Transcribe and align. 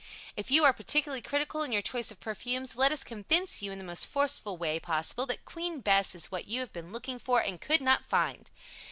If 0.35 0.49
you 0.49 0.63
are 0.65 0.73
particularly 0.73 1.21
critical 1.21 1.61
in 1.61 1.71
your 1.71 1.83
choice 1.83 2.09
of 2.09 2.19
perfumes, 2.19 2.75
let 2.75 2.91
us 2.91 3.03
convince 3.03 3.61
you 3.61 3.71
in 3.71 3.77
the 3.77 3.83
most 3.83 4.07
forceful 4.07 4.57
way 4.57 4.79
possible 4.79 5.27
that 5.27 5.45
"Queen 5.45 5.79
Bess" 5.79 6.15
is 6.15 6.31
what 6.31 6.47
you 6.47 6.59
have 6.61 6.73
been 6.73 6.91
looking 6.91 7.19
for 7.19 7.39
and 7.39 7.61
could 7.61 7.81
not 7.81 8.03
find. 8.03 8.49